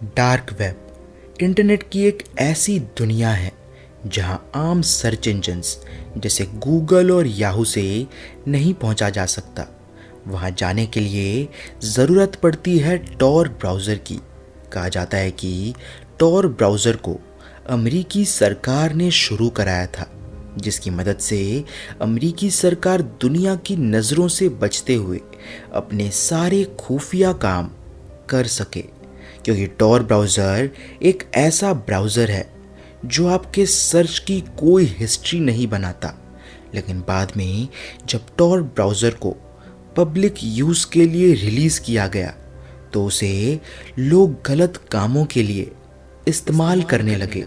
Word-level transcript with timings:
Dark 0.00 0.52
web, 0.58 0.76
internet 1.42 1.82
की 1.82 2.02
एक 2.06 2.22
ऐसी 2.38 2.78
दुनिया 2.98 3.30
है 3.30 3.52
जहाँ 4.06 4.50
आम 4.54 4.82
सर्च 4.82 5.26
इंजन्स 5.28 5.76
जैसे 6.16 6.44
गूगल 6.56 7.10
और 7.10 7.26
याहू 7.26 7.64
से 7.64 8.06
नहीं 8.48 8.74
पहुँचा 8.74 9.08
जा 9.10 9.24
सकता। 9.26 9.66
वहाँ 10.26 10.50
जाने 10.50 10.84
के 10.86 11.00
लिए 11.00 11.48
ज़रूरत 11.84 12.36
पड़ती 12.42 12.78
है 12.78 12.96
टॉर 12.98 13.48
ब्राउज़र 13.50 13.98
की। 13.98 14.18
कहा 14.72 14.88
जाता 14.88 15.16
है 15.16 15.30
कि 15.30 15.74
टॉर 16.18 16.46
ब्राउज़र 16.48 16.96
को 16.98 17.16
अमेरिकी 17.68 18.24
सरकार 18.24 18.94
ने 18.94 19.10
शुरू 19.10 19.48
कराया 19.50 19.86
था, 19.88 20.06
जिसकी 20.58 20.90
मदद 20.90 21.18
से 21.18 21.64
अमेरिकी 22.02 22.50
सरकार 22.50 23.02
दुनिया 23.20 23.54
की 23.56 23.76
नज़रों 23.76 24.28
से 24.28 24.48
बचते 24.62 24.94
हुए 24.94 25.20
अपने 25.74 26.10
सारे 26.10 26.62
खुफिया 26.80 27.32
काम 27.38 27.70
कर 28.30 28.46
सके। 28.46 28.84
क्योंकि 29.44 29.66
टॉर 29.78 30.02
ब्राउज़र 30.02 30.70
एक 31.02 31.24
ऐसा 31.36 31.72
ब्राउज़र 31.72 32.30
है 32.30 32.46
जो 33.06 33.26
आपके 33.28 33.66
सर्च 33.66 34.18
की 34.18 34.40
कोई 34.58 34.84
हिस्ट्री 34.98 35.40
नहीं 35.40 35.66
बनाता। 35.66 36.14
लेकिन 36.74 37.00
बाद 37.00 37.32
में 37.36 37.68
जब 38.08 38.26
टॉर 38.38 38.62
ब्राउज़र 38.62 39.14
को 39.16 39.36
पब्लिक 39.96 40.34
यूज़ 40.42 40.86
के 40.92 41.06
लिए 41.06 41.32
रिलीज़ 41.34 41.80
किया 41.80 42.06
गया 42.08 42.34
तो 42.92 43.04
उसे 43.04 43.60
लोग 43.98 44.36
गलत 44.46 44.76
कामों 44.92 45.24
के 45.24 45.42
लिए 45.42 45.70
इस्तेमाल 46.28 46.82
करने 46.82 47.16
लगे। 47.16 47.40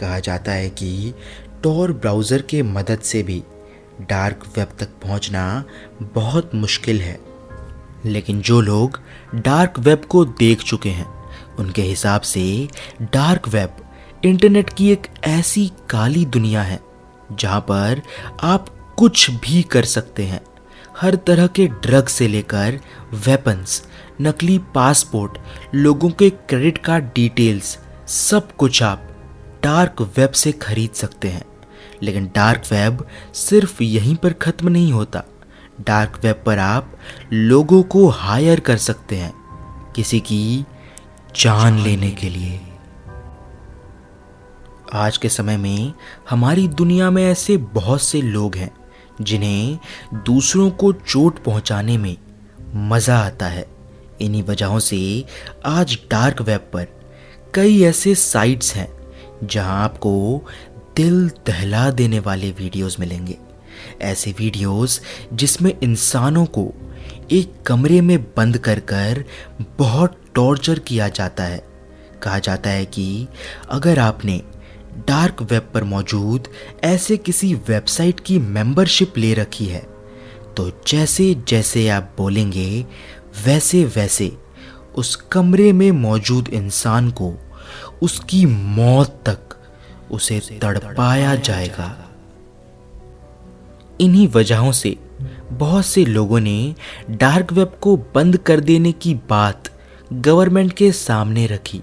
कहा 0.00 0.18
जाता 0.18 0.52
है 0.52 0.68
कि 0.70 1.14
टॉर 1.62 1.92
ब्राउज़र 1.92 2.42
के 2.42 2.62
मदद 2.62 3.00
से 3.02 3.22
भी 3.22 3.42
डार्क 4.00 4.44
वेब 4.56 4.68
तक 4.78 4.88
पहुँचना 5.02 5.42
बहुत 6.14 6.54
मुश्किल 6.54 7.00
है। 7.00 7.18
लेकिन 8.06 8.40
जो 8.40 8.60
लोग 8.60 9.00
डार्क 9.34 9.78
वेब 9.78 10.04
को 10.04 10.24
देख 10.24 10.62
चुके 10.62 10.88
हैं, 10.88 11.06
उनके 11.58 11.82
हिसाब 11.82 12.20
से 12.20 12.68
डार्क 13.02 13.48
वेब 13.48 13.76
इंटरनेट 14.24 14.70
की 14.70 14.90
एक 14.92 15.06
ऐसी 15.24 15.72
काली 15.90 16.24
दुनिया 16.24 16.62
है, 16.62 16.80
जहाँ 17.32 17.60
पर 17.60 18.02
आप 18.42 18.94
कुछ 18.98 19.30
भी 19.30 19.62
कर 19.62 19.84
सकते 19.84 20.24
हैं। 20.24 20.40
हर 21.00 21.14
तरह 21.14 21.46
के 21.46 21.66
ड्रग 21.66 22.06
से 22.06 22.28
लेकर 22.28 22.80
वेपन्स 23.14 23.82
नकली 24.20 24.58
पासपोर्ट 24.58 25.38
लोगों 25.74 26.10
के 26.10 26.30
क्रेडिट 26.30 26.78
कार्ड 26.78 27.04
डिटेल्स 27.04 27.78
सब 28.06 28.56
कुछ 28.56 28.82
आप 28.82 29.02
डार्क 29.62 30.02
वेब 30.18 30.30
से 30.30 30.52
खरीद 30.52 30.90
सकते 30.90 31.28
हैं। 31.28 31.44
लेकिन 32.02 32.30
डार्क 32.34 32.62
वेब 32.72 33.06
सिर्फ़ 33.34 33.82
यहीं 33.82 34.16
पर 34.16 34.32
ख़त्म 34.32 34.68
नहीं 34.68 34.92
होता। 34.92 35.24
डार्क 35.80 36.20
वेब 36.24 36.42
पर 36.46 36.58
आप 36.58 36.92
लोगों 37.32 37.82
को 37.82 38.08
हायर 38.08 38.60
कर 38.60 38.76
सकते 38.76 39.16
हैं 39.16 39.32
किसी 39.96 40.20
की 40.20 40.66
जान 41.36 41.78
लेने 41.78 42.10
के 42.10 42.28
लिए। 42.28 42.60
आज 44.92 45.16
के 45.16 45.28
समय 45.28 45.56
में 45.56 45.92
हमारी 46.30 46.68
दुनिया 46.68 47.10
में 47.10 47.24
ऐसे 47.24 47.56
बहुत 47.56 48.02
से 48.02 48.22
लोग 48.22 48.56
हैं 48.56 48.70
जिन्हें 49.20 49.78
दूसरों 50.14 50.70
को 50.70 50.92
चोट 50.92 51.38
पहुँचाने 51.38 51.98
में 51.98 52.16
मज़ा 52.74 53.18
आता 53.18 53.46
है। 53.46 53.66
इन्हीं 54.20 54.42
वजहों 54.42 54.78
से 54.78 55.24
आज 55.66 55.98
डार्क 56.10 56.42
वेब 56.42 56.70
पर 56.72 56.86
कई 57.54 57.82
ऐसे 57.82 58.14
साइट्स 58.14 58.74
हैं 58.74 58.88
जहाँ 59.44 59.82
आपको 59.84 60.42
दिल 60.96 61.28
दहला 61.46 61.90
देने 61.90 62.18
वाले 62.18 62.50
वीडियोस 62.50 62.98
मिलेंगे। 63.00 63.38
ऐसे 64.02 64.34
वीडियोस 64.38 65.00
जिसमें 65.32 65.72
इंसानों 65.82 66.44
को 66.46 66.72
एक 67.32 67.52
कमरे 67.66 68.00
में 68.00 68.22
बंद 68.36 68.58
कर 68.58 68.80
कर 68.80 69.24
बहुत 69.78 70.20
टॉर्चर 70.34 70.78
किया 70.78 71.08
जाता 71.08 71.44
है। 71.44 71.62
कहा 72.22 72.38
जाता 72.38 72.70
है 72.70 72.84
कि 72.86 73.26
अगर 73.70 73.98
आपने 73.98 74.42
डार्क 75.08 75.42
वेब 75.42 75.70
पर 75.74 75.84
मौजूद 75.84 76.48
ऐसे 76.84 77.16
किसी 77.16 77.54
वेबसाइट 77.68 78.20
की 78.20 78.38
मेंबरशिप 78.38 79.18
ले 79.18 79.34
रखी 79.34 79.66
है 79.66 79.86
तो 80.56 80.70
जैसे 80.86 81.34
जैसे 81.48 81.88
आप 81.88 82.14
बोलेंगे, 82.18 82.86
वैसे 83.44 83.84
वैसे 83.86 84.32
उस 84.94 85.14
कमरे 85.32 85.72
में 85.72 85.90
मौजूद 85.92 86.48
इंसान 86.48 87.10
को 87.10 87.34
उसकी 88.02 88.44
मौत 88.46 89.22
तक 89.26 89.56
उसे 90.10 90.40
तड़पाया 90.62 91.34
जाएगा। 91.34 92.09
इन्हीं 94.00 94.28
वजहों 94.28 94.72
से 94.72 94.96
बहुत 95.52 95.86
से 95.86 96.04
लोगों 96.04 96.40
ने 96.40 96.74
डार्क 97.10 97.52
वेब 97.52 97.72
को 97.80 97.96
बंद 97.96 98.36
कर 98.36 98.60
देने 98.60 98.92
की 98.92 99.14
बात 99.14 99.64
गवर्नमेंट 100.12 100.72
के 100.72 100.92
सामने 100.92 101.46
रखी। 101.46 101.82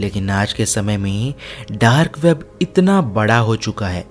लेकिन 0.00 0.30
आज 0.30 0.52
के 0.52 0.66
समय 0.66 0.96
में 0.96 1.34
डार्क 1.72 2.18
वेब 2.18 2.58
इतना 2.62 3.00
बड़ा 3.02 3.38
हो 3.38 3.56
चुका 3.56 3.88
है 3.88 4.06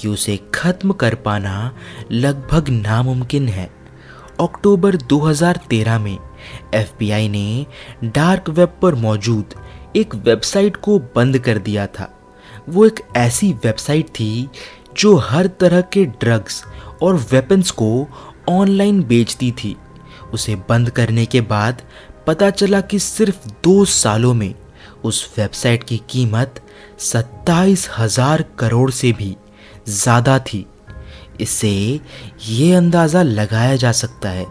कि 0.00 0.08
उसे 0.08 0.40
खत्म 0.54 0.92
कर 0.92 1.14
पाना 1.14 1.76
लगभग 2.12 2.68
नामुमकिन 2.68 3.48
है। 3.48 3.70
अक्टूबर 4.40 4.96
2013 4.96 5.98
में 5.98 6.18
एफबीआई 6.74 7.28
ने 7.28 7.66
डार्क 8.04 8.48
वेब 8.48 8.72
पर 8.82 8.94
मौजूद 8.94 9.44
एक 9.96 10.14
वेबसाइट 10.14 10.76
को 10.76 10.98
बंद 10.98 11.38
कर 11.38 11.58
दिया 11.58 11.86
था। 11.86 12.12
वो 12.68 12.86
एक 12.86 13.00
ऐसी 13.16 13.52
वेबसाइट 13.52 14.06
थी 14.06 14.48
जो 14.98 15.14
हर 15.16 15.46
तरह 15.60 15.80
के 15.92 16.04
ड्रग्स 16.20 16.62
और 17.02 17.14
वेपन्स 17.32 17.70
को 17.70 18.06
ऑनलाइन 18.48 19.02
बेचती 19.04 19.50
थी। 19.54 19.76
उसे 20.34 20.54
बंद 20.68 20.90
करने 20.90 21.24
के 21.26 21.40
बाद 21.40 21.82
पता 22.26 22.50
चला 22.50 22.80
कि 22.80 22.98
सिर्फ़ 22.98 23.48
दो 23.64 23.84
सालों 23.84 24.32
में 24.34 24.54
उस 25.04 25.34
वेबसाइट 25.38 25.84
की 25.84 26.00
कीमत 26.10 26.60
सत्ताईस 27.02 27.88
हज़ार 27.98 28.44
करोड़ 28.58 28.90
से 28.90 29.12
भी 29.12 29.36
ज़्यादा 29.88 30.38
थी। 30.38 30.64
इससे 31.40 31.70
ये 32.48 32.72
अंदाज़ा 32.74 33.22
लगाया 33.22 33.76
जा 33.76 33.92
सकता 33.92 34.28
है 34.28 34.46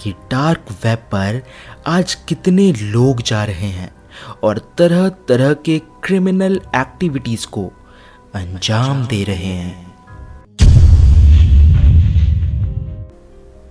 कि 0.00 0.12
डार्क 0.30 0.64
वेब 0.84 0.98
पर 1.12 1.42
आज 1.86 2.14
कितने 2.28 2.72
लोग 2.72 3.22
जा 3.22 3.44
रहे 3.44 3.70
हैं 3.70 3.90
और 4.44 4.58
तरह 4.78 5.08
तरह 5.28 5.52
के 5.64 5.78
क्रिमिनल 6.04 6.60
एक्टिविटीज़ 6.76 7.46
को 7.46 7.70
अंजाम 8.36 9.06
दे 9.06 9.24
रहे 9.24 9.46
हैं। 9.46 9.95